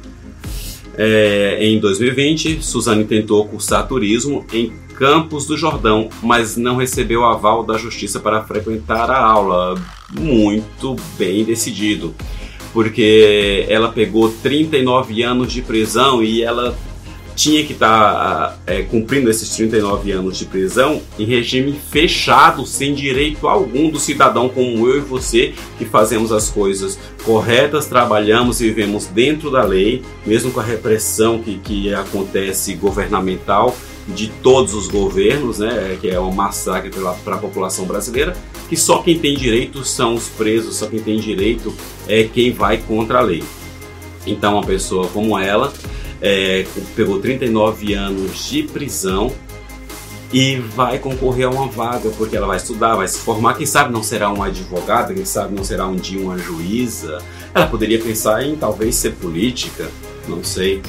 É, 0.97 1.59
em 1.61 1.81
2020, 1.81 2.63
Suzane 2.63 3.05
tentou 3.05 3.47
cursar 3.47 3.89
turismo 3.89 4.45
em 4.53 4.73
Campos 5.01 5.47
do 5.47 5.57
Jordão, 5.57 6.11
mas 6.23 6.59
não 6.59 6.77
recebeu 6.77 7.25
aval 7.25 7.63
da 7.65 7.79
justiça 7.79 8.21
para 8.21 8.45
frequentar 8.45 9.11
a 9.11 9.19
aula. 9.19 9.83
Muito 10.11 10.95
bem 11.17 11.43
decidido, 11.43 12.15
porque 12.71 13.65
ela 13.71 13.89
pegou 13.89 14.31
39 14.31 15.23
anos 15.23 15.51
de 15.51 15.63
prisão 15.63 16.23
e 16.23 16.43
ela 16.43 16.77
tinha 17.35 17.65
que 17.65 17.73
estar 17.73 17.89
tá, 17.89 18.59
é, 18.67 18.83
cumprindo 18.83 19.31
esses 19.31 19.49
39 19.57 20.13
anos 20.13 20.37
de 20.37 20.45
prisão 20.45 21.01
em 21.19 21.25
regime 21.25 21.73
fechado, 21.73 22.67
sem 22.67 22.93
direito 22.93 23.49
algum 23.49 23.89
do 23.89 23.99
cidadão 23.99 24.51
como 24.51 24.87
eu 24.87 24.99
e 24.99 25.01
você, 25.01 25.55
que 25.79 25.87
fazemos 25.87 26.31
as 26.31 26.51
coisas 26.51 26.99
corretas, 27.25 27.87
trabalhamos 27.87 28.61
e 28.61 28.65
vivemos 28.65 29.07
dentro 29.07 29.51
da 29.51 29.65
lei, 29.65 30.03
mesmo 30.27 30.51
com 30.51 30.61
a 30.61 30.63
repressão 30.63 31.39
que, 31.39 31.57
que 31.57 31.95
acontece 31.95 32.75
governamental 32.75 33.75
de 34.15 34.29
todos 34.43 34.75
os 34.75 34.89
governos, 34.89 35.59
né, 35.59 35.97
que 36.01 36.09
é 36.09 36.21
um 36.21 36.33
massacre 36.33 36.91
para 37.25 37.35
a 37.35 37.39
população 37.39 37.85
brasileira, 37.85 38.37
que 38.69 38.77
só 38.77 39.03
quem 39.03 39.19
tem 39.19 39.37
direito 39.37 39.85
são 39.85 40.15
os 40.15 40.29
presos, 40.29 40.77
só 40.77 40.87
quem 40.87 41.01
tem 41.01 41.19
direito 41.19 41.75
é 42.07 42.25
quem 42.25 42.53
vai 42.53 42.79
contra 42.79 43.19
a 43.19 43.23
lei. 43.23 43.43
Então, 44.27 44.55
uma 44.55 44.65
pessoa 44.65 45.09
como 45.09 45.39
ela 45.39 45.73
é, 46.21 46.67
pegou 46.95 47.19
39 47.21 47.95
anos 47.95 48.49
de 48.49 48.63
prisão 48.65 49.33
e 50.33 50.57
vai 50.57 50.99
concorrer 50.99 51.47
a 51.47 51.51
uma 51.51 51.67
vaga, 51.67 52.11
porque 52.11 52.37
ela 52.37 52.47
vai 52.47 52.57
estudar, 52.57 52.95
vai 52.95 53.09
se 53.09 53.19
formar. 53.19 53.55
Quem 53.55 53.67
sabe 53.67 53.93
não 53.93 54.03
será 54.03 54.31
uma 54.31 54.47
advogada, 54.47 55.13
quem 55.13 55.25
sabe 55.25 55.55
não 55.55 55.65
será 55.65 55.87
um 55.87 55.97
dia 55.97 56.21
uma 56.21 56.39
juíza. 56.39 57.19
Ela 57.53 57.67
poderia 57.67 57.99
pensar 57.99 58.45
em 58.45 58.55
talvez 58.55 58.95
ser 58.95 59.15
política, 59.15 59.91
não 60.29 60.45
sei. 60.45 60.83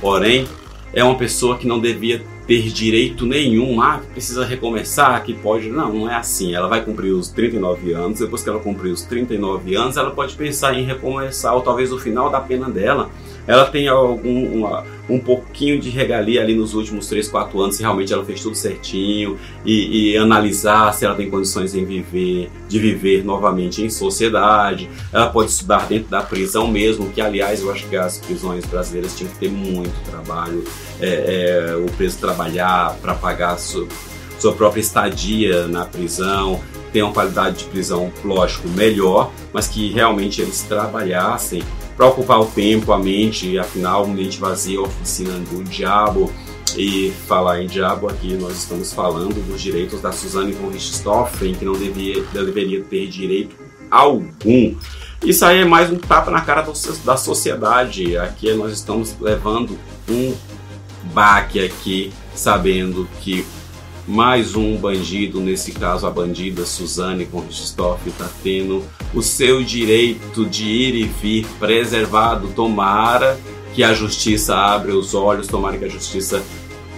Porém, 0.00 0.48
é 0.92 1.04
uma 1.04 1.16
pessoa 1.16 1.56
que 1.56 1.66
não 1.66 1.78
devia 1.78 2.22
ter 2.46 2.68
direito 2.68 3.24
nenhum, 3.26 3.80
ah, 3.80 4.00
precisa 4.12 4.44
recomeçar, 4.44 5.22
que 5.22 5.32
pode. 5.32 5.68
Não, 5.68 5.92
não 5.92 6.10
é 6.10 6.16
assim. 6.16 6.52
Ela 6.52 6.66
vai 6.66 6.84
cumprir 6.84 7.12
os 7.12 7.28
39 7.28 7.92
anos, 7.92 8.18
depois 8.18 8.42
que 8.42 8.48
ela 8.48 8.58
cumprir 8.58 8.90
os 8.90 9.02
39 9.02 9.76
anos, 9.76 9.96
ela 9.96 10.10
pode 10.10 10.34
pensar 10.34 10.76
em 10.76 10.84
recomeçar, 10.84 11.54
ou 11.54 11.60
talvez 11.60 11.92
o 11.92 11.98
final 11.98 12.28
da 12.28 12.40
pena 12.40 12.68
dela 12.68 13.08
ela 13.50 13.64
tem 13.64 13.88
algum, 13.88 14.60
uma, 14.60 14.84
um 15.08 15.18
pouquinho 15.18 15.80
de 15.80 15.90
regalia 15.90 16.40
ali 16.40 16.54
nos 16.54 16.72
últimos 16.72 17.08
3, 17.08 17.26
4 17.26 17.60
anos, 17.60 17.74
se 17.74 17.82
realmente 17.82 18.12
ela 18.12 18.24
fez 18.24 18.40
tudo 18.40 18.54
certinho 18.54 19.36
e, 19.66 20.12
e, 20.12 20.16
analisar 20.16 20.94
se 20.94 21.04
ela 21.04 21.16
tem 21.16 21.28
condições 21.28 21.74
em 21.74 21.84
viver, 21.84 22.48
de 22.68 22.78
viver 22.78 23.24
novamente 23.24 23.82
em 23.82 23.90
sociedade. 23.90 24.88
Ela 25.12 25.28
pode 25.30 25.50
estudar 25.50 25.88
dentro 25.88 26.08
da 26.08 26.22
prisão 26.22 26.68
mesmo, 26.68 27.10
que 27.10 27.20
aliás 27.20 27.60
eu 27.60 27.72
acho 27.72 27.88
que 27.88 27.96
as 27.96 28.18
prisões 28.18 28.64
brasileiras 28.66 29.18
tinham 29.18 29.32
que 29.32 29.38
ter 29.38 29.50
muito 29.50 30.00
trabalho, 30.08 30.62
é, 31.00 31.72
é, 31.72 31.76
o 31.76 31.90
preso 31.96 32.18
trabalhar 32.18 32.96
para 33.02 33.14
pagar 33.14 33.58
sua, 33.58 33.88
sua 34.38 34.52
própria 34.52 34.80
estadia 34.80 35.66
na 35.66 35.84
prisão, 35.84 36.60
ter 36.92 37.02
uma 37.02 37.12
qualidade 37.12 37.58
de 37.58 37.64
prisão, 37.64 38.12
lógico, 38.24 38.68
melhor, 38.68 39.32
mas 39.52 39.66
que 39.66 39.92
realmente 39.92 40.40
eles 40.40 40.62
trabalhassem 40.62 41.64
para 42.00 42.08
ocupar 42.08 42.40
o 42.40 42.46
tempo, 42.46 42.94
a 42.94 42.98
mente, 42.98 43.58
afinal, 43.58 44.06
mente 44.06 44.40
vazia, 44.40 44.78
é 44.78 44.80
oficina 44.80 45.38
do 45.38 45.62
diabo. 45.62 46.32
E 46.74 47.12
falar 47.26 47.62
em 47.62 47.66
diabo 47.66 48.08
aqui, 48.08 48.38
nós 48.38 48.56
estamos 48.56 48.90
falando 48.90 49.34
dos 49.46 49.60
direitos 49.60 50.00
da 50.00 50.10
Suzane 50.10 50.52
von 50.52 50.68
Richthofen, 50.68 51.54
que 51.54 51.62
não 51.62 51.74
devia, 51.74 52.22
deveria 52.32 52.82
ter 52.84 53.06
direito 53.06 53.54
algum. 53.90 54.74
Isso 55.22 55.44
aí 55.44 55.58
é 55.58 55.64
mais 55.66 55.90
um 55.90 55.98
tapa 55.98 56.30
na 56.30 56.40
cara 56.40 56.64
da 57.04 57.16
sociedade. 57.18 58.16
Aqui 58.16 58.50
nós 58.54 58.72
estamos 58.72 59.14
levando 59.20 59.78
um 60.08 60.34
baque 61.12 61.62
aqui, 61.62 62.14
sabendo 62.34 63.06
que 63.20 63.44
mais 64.06 64.56
um 64.56 64.76
bandido, 64.76 65.40
nesse 65.40 65.72
caso 65.72 66.06
a 66.06 66.10
bandida 66.10 66.64
Suzane 66.64 67.24
von 67.24 67.40
Richthofen, 67.40 68.12
está 68.12 68.28
tendo 68.42 68.84
o 69.14 69.22
seu 69.22 69.62
direito 69.62 70.44
de 70.46 70.64
ir 70.64 70.94
e 70.94 71.04
vir 71.04 71.46
preservado. 71.58 72.48
Tomara 72.48 73.38
que 73.74 73.84
a 73.84 73.92
justiça 73.94 74.56
abra 74.56 74.94
os 74.96 75.14
olhos, 75.14 75.46
tomara 75.46 75.78
que 75.78 75.84
a 75.84 75.88
justiça 75.88 76.42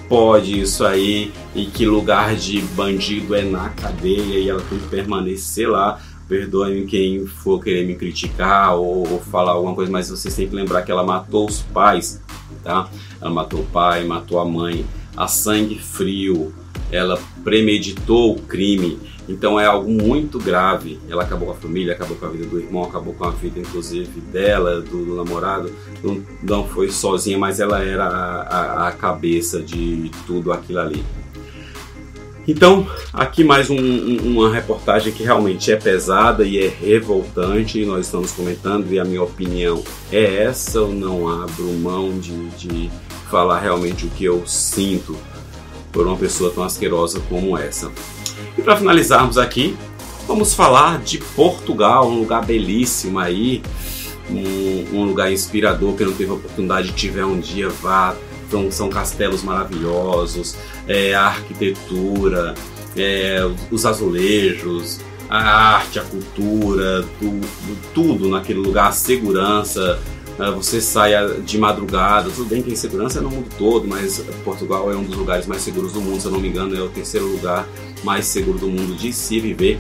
pode 0.09 0.61
isso 0.61 0.85
aí 0.85 1.33
e 1.55 1.67
que 1.67 1.87
lugar 1.87 2.37
de 2.37 2.61
bandido 2.61 3.35
é 3.35 3.43
na 3.43 3.71
cadeia 3.71 4.39
e 4.39 4.49
ela 4.49 4.63
tem 4.63 4.79
que 4.79 4.89
permanecer 4.89 5.69
lá. 5.69 6.01
Perdoem 6.29 6.87
quem 6.87 7.27
for 7.27 7.63
querer 7.63 7.87
me 7.87 7.95
criticar 7.95 8.75
ou 8.77 9.21
falar 9.31 9.53
alguma 9.53 9.75
coisa, 9.75 9.93
mas 9.93 10.09
vocês 10.09 10.35
têm 10.35 10.49
que 10.49 10.55
lembrar 10.55 10.83
que 10.83 10.91
ela 10.91 11.03
matou 11.03 11.47
os 11.47 11.61
pais, 11.61 12.23
tá? 12.63 12.89
Ela 13.21 13.31
matou 13.31 13.61
o 13.61 13.67
pai, 13.67 14.05
matou 14.05 14.39
a 14.39 14.45
mãe, 14.45 14.87
a 15.15 15.29
sangue 15.29 15.79
frio, 15.79 16.55
ela 16.93 17.19
premeditou 17.43 18.37
o 18.37 18.43
crime 18.43 18.99
então 19.29 19.59
é 19.59 19.67
algo 19.67 19.91
muito 19.91 20.39
grave. 20.39 20.99
Ela 21.09 21.23
acabou 21.23 21.49
com 21.49 21.55
a 21.55 21.57
família, 21.57 21.95
acabou 21.95 22.17
com 22.17 22.27
a 22.27 22.29
vida 22.29 22.47
do 22.47 22.59
irmão, 22.59 22.85
acabou 22.85 23.15
com 23.15 23.25
a 23.25 23.31
vida, 23.31 23.61
inclusive, 23.61 24.21
dela, 24.21 24.81
do, 24.81 25.05
do 25.05 25.15
namorado. 25.15 25.73
Não, 26.03 26.23
não, 26.43 26.69
foi 26.69 26.91
sozinha, 26.91 27.39
mas 27.39 27.61
ela 27.61 27.83
era 27.83 28.05
a, 28.05 28.43
a, 28.43 28.89
a, 28.89 28.93
cabeça 28.93 29.61
de 29.61 30.11
tudo 30.27 30.53
aquilo 30.53 30.81
ali. 30.81 31.05
Então, 32.47 32.89
aqui 33.13 33.45
mais 33.45 33.71
um, 33.71 33.79
um, 33.79 34.17
uma 34.33 34.53
reportagem 34.53 35.13
que 35.13 35.23
realmente 35.23 35.71
é 35.71 35.77
pesada 35.77 36.45
e 36.45 36.59
é 36.59 36.67
revoltante. 36.67 37.85
Nós 37.87 38.07
estamos 38.07 38.33
comentando, 38.33 38.93
e 38.93 38.99
a 38.99 39.05
minha 39.05 39.23
opinião 39.23 39.85
é 40.11 40.43
essa. 40.43 40.79
Eu 40.79 40.89
não 40.89 41.29
abro 41.29 41.73
mão 41.75 42.19
de, 42.19 42.49
de 42.51 42.91
falar 43.31 43.61
realmente 43.61 44.05
o 44.05 44.11
que 44.11 44.25
eu 44.25 44.43
sinto 44.45 45.17
por 45.93 46.07
uma 46.07 46.17
pessoa 46.17 46.51
tão 46.51 46.65
asquerosa 46.65 47.21
como 47.29 47.57
essa. 47.57 47.93
E 48.57 48.63
para 48.63 48.77
finalizarmos 48.77 49.39
aqui, 49.39 49.77
vamos 50.27 50.55
falar 50.55 50.99
de 50.99 51.19
Portugal, 51.19 52.09
um 52.09 52.19
lugar 52.19 52.45
belíssimo 52.45 53.19
aí, 53.19 53.63
um, 54.31 54.99
um 54.99 55.05
lugar 55.05 55.31
inspirador 55.31 55.95
que 55.95 56.05
não 56.05 56.13
teve 56.13 56.33
oportunidade, 56.33 56.93
tiver 56.93 57.25
um 57.25 57.39
dia, 57.39 57.69
vá 57.69 58.17
Então, 58.49 58.71
são 58.71 58.89
castelos 58.89 59.43
maravilhosos, 59.43 60.57
é, 60.89 61.15
a 61.15 61.27
arquitetura, 61.27 62.55
é, 62.97 63.41
os 63.71 63.87
azulejos, 63.87 65.01
a 65.29 65.39
arte, 65.39 65.99
a 65.99 66.03
cultura, 66.03 67.03
do, 67.03 67.41
do, 67.41 67.93
tudo 67.95 68.29
naquele 68.29 68.61
lugar, 68.61 68.89
a 68.89 68.93
segurança. 68.93 69.99
É, 70.39 70.51
você 70.51 70.81
sai 70.81 71.13
de 71.43 71.59
madrugada, 71.59 72.31
tudo 72.31 72.49
bem 72.49 72.63
que 72.63 72.69
tem 72.69 72.77
segurança 72.77 73.21
no 73.21 73.31
mundo 73.31 73.49
todo, 73.59 73.87
mas 73.87 74.19
Portugal 74.45 74.91
é 74.91 74.97
um 74.97 75.05
dos 75.05 75.17
lugares 75.17 75.47
mais 75.47 75.63
seguros 75.63 75.93
do 75.93 76.01
mundo, 76.01 76.21
se 76.21 76.27
eu 76.27 76.33
não 76.33 76.41
me 76.41 76.49
engano, 76.49 76.77
é 76.77 76.81
o 76.81 76.89
terceiro 76.89 77.27
lugar 77.27 77.69
mais 78.03 78.27
seguro 78.27 78.59
do 78.59 78.69
mundo 78.69 78.95
de 78.95 79.13
se 79.13 79.39
viver. 79.39 79.79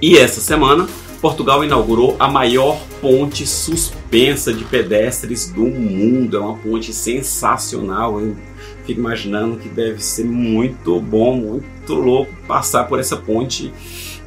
E 0.00 0.16
essa 0.16 0.40
semana, 0.40 0.86
Portugal 1.20 1.64
inaugurou 1.64 2.16
a 2.20 2.28
maior 2.28 2.80
ponte 3.00 3.44
suspensa 3.44 4.52
de 4.52 4.64
pedestres 4.64 5.50
do 5.50 5.66
mundo. 5.66 6.36
É 6.36 6.40
uma 6.40 6.56
ponte 6.56 6.92
sensacional. 6.92 8.20
Eu 8.20 8.36
fico 8.84 9.00
imaginando 9.00 9.56
que 9.56 9.68
deve 9.68 10.02
ser 10.02 10.24
muito 10.24 11.00
bom, 11.00 11.36
muito 11.36 11.94
louco 11.94 12.32
passar 12.46 12.84
por 12.84 13.00
essa 13.00 13.16
ponte. 13.16 13.72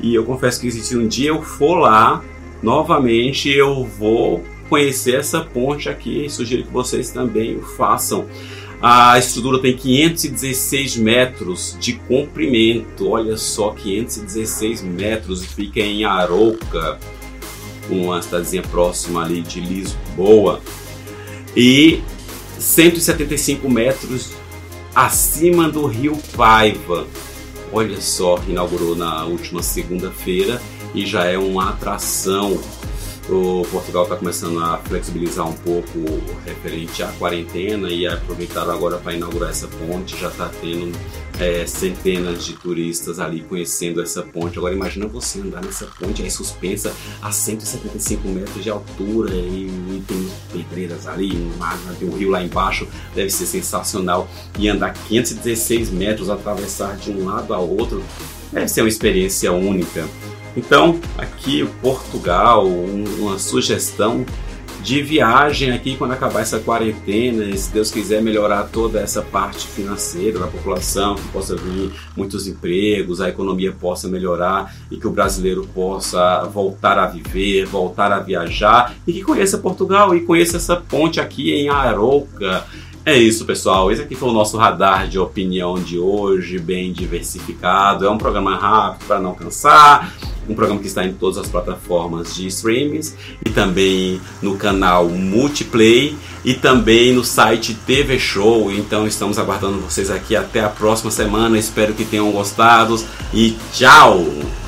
E 0.01 0.13
eu 0.13 0.25
confesso 0.25 0.59
que 0.59 0.69
se 0.69 0.97
um 0.97 1.07
dia 1.07 1.29
eu 1.29 1.41
for 1.41 1.75
lá 1.75 2.21
novamente, 2.61 3.49
eu 3.49 3.85
vou 3.85 4.43
conhecer 4.71 5.15
essa 5.15 5.41
ponte 5.41 5.89
aqui. 5.89 6.29
Sugiro 6.29 6.63
que 6.63 6.71
vocês 6.71 7.09
também 7.09 7.57
o 7.57 7.61
façam. 7.61 8.25
A 8.81 9.19
estrutura 9.19 9.59
tem 9.59 9.75
516 9.75 10.95
metros 10.95 11.75
de 11.79 11.93
comprimento, 11.93 13.09
olha 13.09 13.37
só, 13.37 13.71
516 13.71 14.81
metros, 14.81 15.45
fica 15.45 15.81
em 15.81 16.03
Arouca, 16.03 16.97
uma 17.87 18.19
cidadezinha 18.23 18.63
próxima 18.63 19.23
ali 19.23 19.41
de 19.41 19.59
Lisboa, 19.59 20.61
e 21.55 22.01
175 22.57 23.69
metros 23.69 24.31
acima 24.95 25.69
do 25.69 25.85
Rio 25.85 26.17
Paiva. 26.35 27.05
Olha 27.71 28.01
só, 28.01 28.41
inaugurou 28.47 28.95
na 28.95 29.25
última 29.25 29.61
segunda-feira 29.61 30.59
e 30.95 31.05
já 31.05 31.25
é 31.25 31.37
uma 31.37 31.69
atração 31.69 32.59
o 33.29 33.65
Portugal 33.71 34.03
está 34.03 34.15
começando 34.15 34.59
a 34.63 34.77
flexibilizar 34.79 35.47
um 35.47 35.53
pouco 35.53 35.99
referente 36.45 37.03
à 37.03 37.07
quarentena 37.13 37.89
e 37.89 38.07
aproveitaram 38.07 38.71
agora 38.71 38.97
para 38.97 39.13
inaugurar 39.13 39.51
essa 39.51 39.67
ponte. 39.67 40.19
Já 40.19 40.27
está 40.27 40.49
tendo 40.59 40.97
é, 41.39 41.65
centenas 41.65 42.43
de 42.43 42.53
turistas 42.53 43.19
ali 43.19 43.41
conhecendo 43.41 44.01
essa 44.01 44.21
ponte. 44.21 44.57
Agora 44.57 44.73
imagina 44.73 45.07
você 45.07 45.39
andar 45.39 45.63
nessa 45.63 45.85
ponte 45.85 46.21
aí 46.23 46.31
suspensa 46.31 46.93
a 47.21 47.31
175 47.31 48.27
metros 48.27 48.63
de 48.63 48.69
altura 48.69 49.33
e, 49.33 49.67
e 49.67 50.03
tem 50.07 50.29
pedreiras 50.51 51.07
ali, 51.07 51.31
um, 51.35 51.95
tem 51.99 52.09
um 52.09 52.17
rio 52.17 52.29
lá 52.29 52.43
embaixo, 52.43 52.87
deve 53.13 53.29
ser 53.29 53.45
sensacional. 53.45 54.27
E 54.57 54.67
andar 54.67 54.93
516 54.93 55.89
metros, 55.91 56.29
atravessar 56.29 56.97
de 56.97 57.11
um 57.11 57.25
lado 57.25 57.53
ao 57.53 57.69
outro, 57.69 58.03
deve 58.51 58.67
ser 58.67 58.81
uma 58.81 58.89
experiência 58.89 59.51
única. 59.51 60.07
Então, 60.55 60.99
aqui 61.17 61.67
Portugal, 61.81 62.67
uma 62.67 63.39
sugestão 63.39 64.25
de 64.83 65.01
viagem 65.01 65.71
aqui 65.71 65.95
quando 65.95 66.11
acabar 66.11 66.41
essa 66.41 66.59
quarentena, 66.59 67.45
e 67.45 67.57
se 67.57 67.71
Deus 67.71 67.91
quiser 67.91 68.21
melhorar 68.21 68.63
toda 68.63 68.99
essa 68.99 69.21
parte 69.21 69.67
financeira 69.67 70.39
da 70.39 70.47
população, 70.47 71.15
que 71.15 71.27
possa 71.29 71.55
vir 71.55 71.91
muitos 72.17 72.47
empregos, 72.47 73.21
a 73.21 73.29
economia 73.29 73.71
possa 73.71 74.07
melhorar 74.07 74.75
e 74.89 74.97
que 74.97 75.07
o 75.07 75.11
brasileiro 75.11 75.67
possa 75.73 76.43
voltar 76.45 76.97
a 76.97 77.05
viver, 77.05 77.65
voltar 77.65 78.11
a 78.11 78.19
viajar 78.19 78.95
e 79.05 79.13
que 79.13 79.21
conheça 79.21 79.57
Portugal 79.57 80.15
e 80.15 80.21
conheça 80.21 80.57
essa 80.57 80.75
ponte 80.75 81.19
aqui 81.19 81.51
em 81.51 81.69
Arouca. 81.69 82.65
É 83.05 83.17
isso, 83.17 83.45
pessoal. 83.45 83.91
Esse 83.91 84.01
aqui 84.03 84.15
foi 84.15 84.29
o 84.29 84.33
nosso 84.33 84.57
radar 84.57 85.07
de 85.07 85.17
opinião 85.17 85.75
de 85.75 85.97
hoje, 85.97 86.59
bem 86.59 86.91
diversificado. 86.91 88.05
É 88.05 88.09
um 88.09 88.17
programa 88.17 88.55
rápido 88.57 89.07
para 89.07 89.19
não 89.19 89.33
cansar 89.33 90.11
um 90.47 90.55
programa 90.55 90.79
que 90.79 90.87
está 90.87 91.05
em 91.05 91.13
todas 91.13 91.37
as 91.37 91.47
plataformas 91.47 92.35
de 92.35 92.47
streamings 92.47 93.15
e 93.45 93.49
também 93.49 94.19
no 94.41 94.57
canal 94.57 95.07
Multiplay 95.07 96.15
e 96.43 96.53
também 96.53 97.13
no 97.13 97.23
site 97.23 97.73
TV 97.73 98.19
Show. 98.19 98.71
Então 98.71 99.07
estamos 99.07 99.37
aguardando 99.37 99.79
vocês 99.79 100.09
aqui 100.09 100.35
até 100.35 100.61
a 100.61 100.69
próxima 100.69 101.11
semana. 101.11 101.57
Espero 101.57 101.93
que 101.93 102.05
tenham 102.05 102.31
gostado 102.31 103.01
e 103.33 103.55
tchau! 103.73 104.60